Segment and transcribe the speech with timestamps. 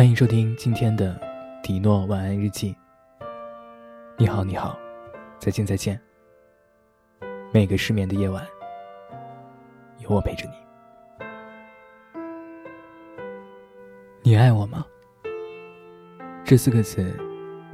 [0.00, 1.14] 欢迎收听今天的
[1.62, 2.74] 迪诺晚安日记。
[4.16, 4.74] 你好，你好，
[5.38, 6.00] 再见，再见。
[7.52, 8.42] 每个失眠的夜晚，
[9.98, 10.54] 有我陪着你。
[14.22, 14.86] 你爱我吗？
[16.46, 17.14] 这四个字，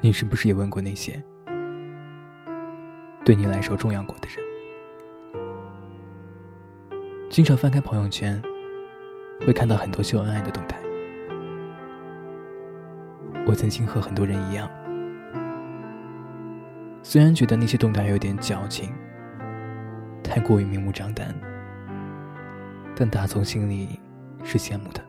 [0.00, 1.22] 你是不是也问过那些
[3.24, 4.44] 对你来说重要过的人？
[7.30, 8.42] 经常翻开朋友圈，
[9.46, 10.76] 会看到很多秀恩爱的动态。
[13.56, 14.70] 曾经和很多人一样，
[17.02, 18.92] 虽然觉得那些动态有点矫情，
[20.22, 21.34] 太过于明目张胆，
[22.94, 23.98] 但打从心里
[24.44, 25.02] 是羡慕的。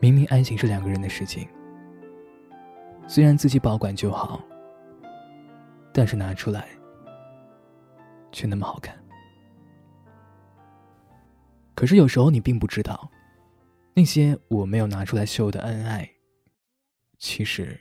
[0.00, 1.46] 明明爱情是两个人的事情，
[3.06, 4.40] 虽然自己保管就好，
[5.92, 6.66] 但是拿出来
[8.32, 8.96] 却那么好看。
[11.74, 13.10] 可是有时候你并不知道。
[13.98, 16.08] 那些我没有拿出来秀的恩爱，
[17.18, 17.76] 其实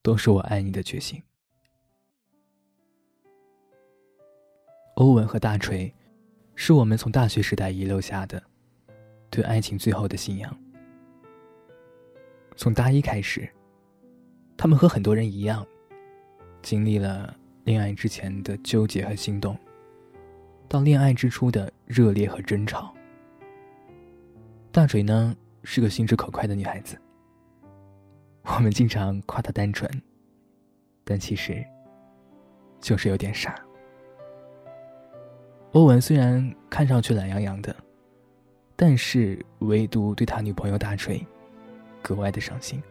[0.00, 1.20] 都是我爱你的决心。
[4.94, 5.92] 欧文和大锤，
[6.54, 8.40] 是我们从大学时代遗留下的
[9.28, 10.56] 对爱情最后的信仰。
[12.54, 13.52] 从大一开始，
[14.56, 15.66] 他们和很多人一样，
[16.62, 19.58] 经历了恋爱之前的纠结和心动，
[20.68, 22.94] 到恋爱之初的热烈和争吵。
[24.74, 27.00] 大锤呢是个心直口快的女孩子，
[28.42, 29.88] 我们经常夸她单纯，
[31.04, 31.64] 但其实
[32.80, 33.54] 就是有点傻。
[35.74, 37.74] 欧文虽然看上去懒洋洋的，
[38.74, 41.24] 但是唯独对他女朋友大锤
[42.02, 42.82] 格外的上心。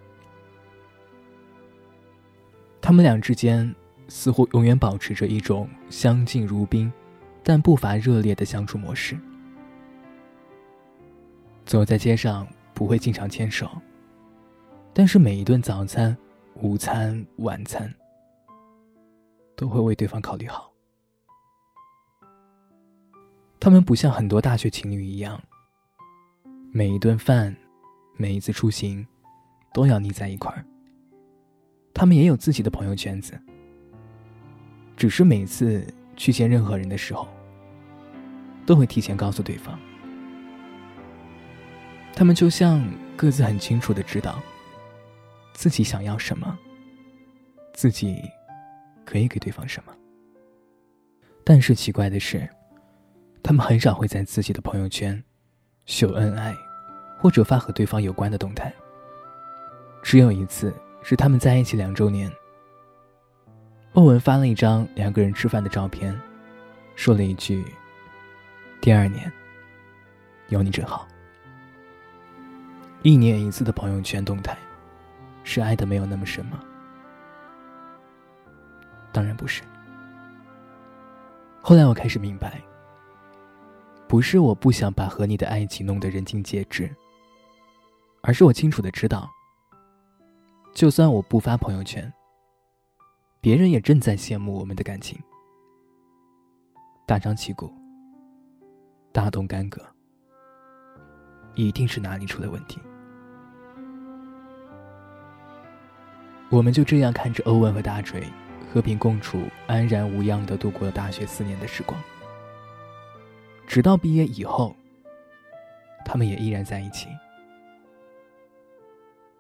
[2.80, 3.76] 他们俩之间
[4.08, 6.90] 似乎永远保持着一种相敬如宾，
[7.44, 9.20] 但不乏热烈的相处模式。
[11.66, 13.70] 走在街上不会经常牵手，
[14.94, 16.16] 但是每一顿早餐、
[16.56, 17.92] 午餐、晚餐
[19.56, 20.72] 都会为对方考虑好。
[23.60, 25.42] 他们不像很多大学情侣一样，
[26.72, 27.56] 每一顿饭、
[28.18, 29.06] 每一次出行
[29.74, 30.66] 都要腻在一块儿。
[31.94, 33.40] 他们也有自己的朋友圈子，
[34.98, 37.28] 只是每次去见任何人的时候，
[38.66, 39.80] 都会提前告诉对方。
[42.16, 42.88] 他们就像
[43.18, 44.40] 各自很清楚的知道
[45.54, 46.58] 自己想要什么，
[47.74, 48.22] 自己
[49.04, 49.94] 可以给对方什么。
[51.44, 52.48] 但是奇怪的是，
[53.42, 55.22] 他们很少会在自己的朋友圈
[55.86, 56.56] 秀恩爱，
[57.20, 58.72] 或者发和对方有关的动态。
[60.02, 62.32] 只有一次是他们在一起两周年，
[63.94, 66.18] 欧文发了一张两个人吃饭的照片，
[66.96, 67.66] 说了一句
[68.80, 69.32] ：“第二年
[70.50, 71.08] 有你真好。”
[73.04, 74.58] 一年一次的朋友圈动态，
[75.44, 76.64] 是爱的没有那么深吗？
[79.12, 79.62] 当然不是。
[81.62, 82.62] 后来我开始明白，
[84.08, 86.90] 不是我不想把和你的爱情弄得人尽皆知，
[88.22, 89.30] 而是我清楚的知道，
[90.74, 92.12] 就算我不发朋友圈，
[93.42, 95.22] 别人也正在羡慕我们的感情，
[97.06, 97.70] 大张旗鼓，
[99.12, 99.86] 大动干戈，
[101.56, 102.80] 一定是哪里出了问题。
[106.54, 108.24] 我们就这样看着欧文和大锤
[108.72, 112.00] 和平共处、安然无恙的度过了大学四年的时光，
[113.66, 114.76] 直到毕业以后，
[116.06, 117.08] 他们也依然在一起。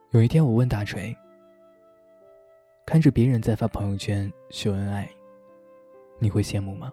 [0.10, 1.16] 有一天，我问大锤
[2.84, 5.08] ：“看着别人在发朋友圈秀恩爱，
[6.18, 6.92] 你会羡慕吗？”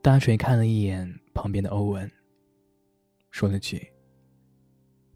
[0.00, 2.10] 大锤看了一眼旁边的欧文，
[3.30, 3.86] 说了句：“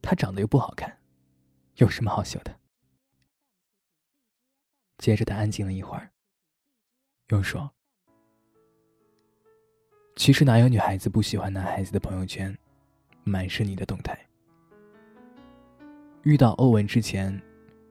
[0.02, 0.94] 他长得又不好看。”
[1.76, 2.54] 有什么好笑的？
[4.98, 6.10] 接着他安静了一会儿，
[7.28, 7.70] 又说
[10.16, 12.56] ：“其实哪有女孩子不喜欢男孩子的朋友圈，
[13.24, 14.18] 满是你的动态。
[16.22, 17.38] 遇到欧文之前，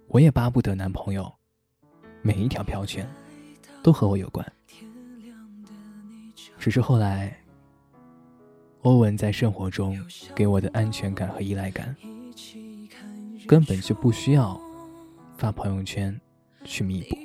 [0.08, 1.32] 我也巴不得男朋友
[2.24, 3.08] 每一条飘圈
[3.84, 4.44] 都和我有关。
[6.58, 7.40] 只是后来，
[8.82, 9.96] 欧文在生活中
[10.36, 11.96] 给我的安全感和依赖感。”
[13.48, 14.60] 根本就不需要
[15.38, 16.20] 发朋友圈
[16.64, 17.18] 去弥补。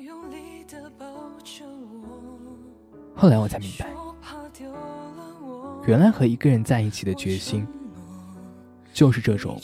[3.15, 3.87] 后来我才明白，
[5.87, 7.67] 原来和一个人在一起的决心，
[8.93, 9.61] 就是这种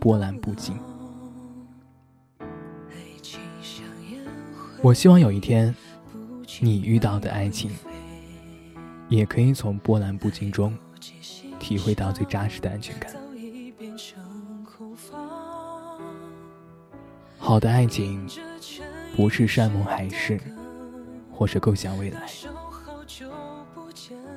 [0.00, 0.78] 波澜不惊。
[4.82, 5.74] 我希望有一天，
[6.60, 7.70] 你遇到的爱情，
[9.08, 10.76] 也可以从波澜不惊中
[11.58, 13.25] 体会到最扎实的安全感。
[17.46, 18.26] 好的爱情，
[19.14, 20.36] 不是山盟海誓，
[21.30, 22.26] 或是构想未来，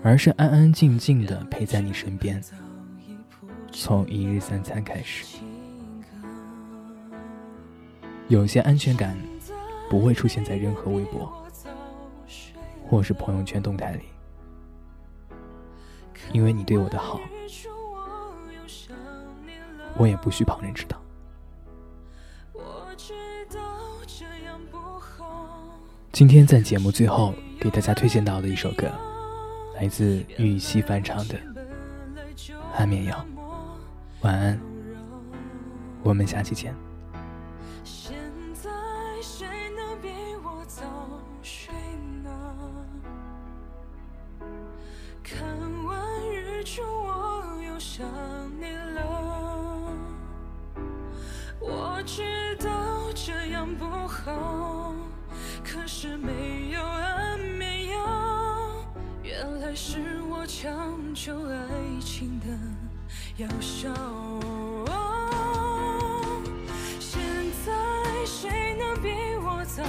[0.03, 2.39] 而是安安静静的陪在你身边，
[3.71, 5.37] 从一日三餐开始。
[8.27, 9.17] 有些安全感，
[9.89, 11.33] 不会出现在任何微博，
[12.87, 14.03] 或是朋友圈动态里。
[16.31, 17.19] 因为你对我的好，
[19.97, 20.98] 我也不需旁人知道。
[26.11, 28.91] 今天在节目最后给大家推荐到的一首歌，
[29.75, 31.35] 来自玉溪翻唱的
[32.75, 33.15] 《安眠药》。
[34.21, 34.59] 晚安，
[36.03, 36.75] 我们下期见。
[52.05, 52.69] 知道
[53.13, 54.88] 这样不好，
[55.79, 58.85] 可是没有安眠药，
[59.23, 61.57] 原来是我强求爱
[62.01, 62.47] 情的
[63.37, 63.89] 药效。
[66.99, 67.21] 现
[67.65, 67.71] 在
[68.25, 69.07] 谁能比
[69.41, 69.81] 我早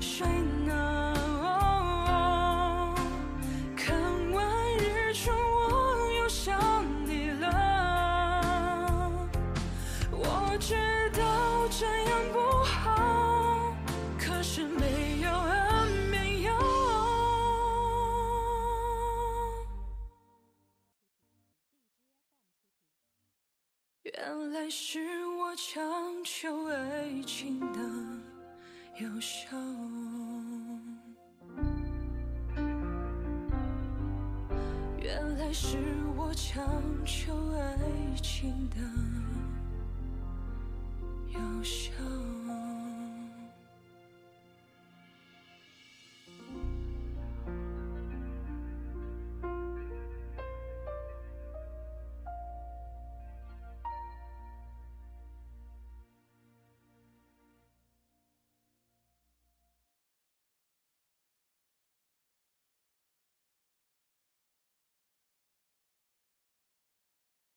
[0.00, 0.24] 睡
[0.64, 1.14] 呢？
[3.76, 3.96] 看
[4.32, 4.46] 完
[4.78, 6.56] 日出我又想
[7.04, 9.28] 你了，
[10.12, 10.76] 我知
[11.10, 13.74] 道这样不好。
[14.18, 14.95] 可是没
[24.46, 25.82] 原来是我强
[26.22, 27.80] 求爱情的
[29.00, 29.56] 药效，
[35.02, 35.78] 原来是
[36.16, 36.64] 我强
[37.04, 37.76] 求爱
[38.22, 38.76] 情的
[41.32, 41.90] 药效。